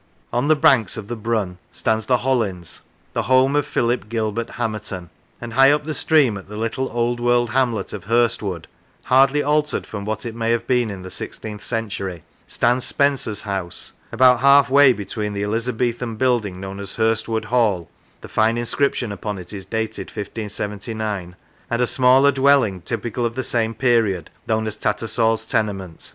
On 0.33 0.47
the 0.47 0.55
banks 0.55 0.97
of 0.97 1.09
the 1.09 1.15
Brun 1.15 1.59
stands 1.71 2.07
the 2.07 2.17
Hollins, 2.25 2.81
the 3.13 3.21
home 3.29 3.55
of 3.55 3.67
Philip 3.67 4.09
Gilbert 4.09 4.49
Hamerton; 4.55 5.11
and 5.39 5.53
high 5.53 5.71
up 5.71 5.85
the 5.85 5.93
stream, 5.93 6.39
at 6.39 6.49
the 6.49 6.57
little 6.57 6.89
old 6.91 7.19
world 7.19 7.51
hamlet 7.51 7.93
of 7.93 8.05
Hurstwood, 8.05 8.65
hardly 9.03 9.43
altered 9.43 9.85
from 9.85 10.03
what 10.03 10.25
it 10.25 10.33
may 10.33 10.49
have 10.49 10.65
been 10.65 10.89
in 10.89 11.03
the 11.03 11.11
sixteenth 11.11 11.61
century, 11.61 12.23
stands 12.47 12.83
Spenser's 12.83 13.43
House, 13.43 13.93
about 14.11 14.39
half 14.39 14.71
way 14.71 14.91
be 14.91 15.05
tween 15.05 15.33
the 15.33 15.43
Elizabethan 15.43 16.15
building 16.15 16.59
known 16.59 16.79
as 16.79 16.95
Hurstwood 16.95 17.45
Hall 17.45 17.87
(the 18.21 18.27
fine 18.27 18.57
inscription 18.57 19.11
upon 19.11 19.37
it 19.37 19.53
is 19.53 19.67
dated 19.67 20.07
1579), 20.07 21.35
and 21.69 21.79
a 21.79 21.85
smaller 21.85 22.31
dwelling 22.31 22.81
typical 22.81 23.23
of 23.23 23.35
the 23.35 23.43
same 23.43 23.75
period, 23.75 24.31
known 24.47 24.65
as 24.65 24.77
TattersalPs 24.77 25.47
Tenement. 25.47 26.09